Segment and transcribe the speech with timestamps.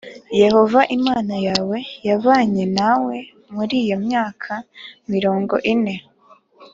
[0.41, 3.15] Yehova Imana yawe yabanye nawe
[3.53, 4.51] muri iyo myaka
[5.11, 5.95] mirongo ine